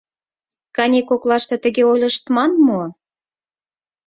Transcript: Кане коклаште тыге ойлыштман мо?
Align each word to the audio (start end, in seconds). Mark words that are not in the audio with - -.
Кане 0.75 0.99
коклаште 1.09 1.55
тыге 1.63 1.83
ойлыштман 1.91 2.51
мо? 2.65 2.81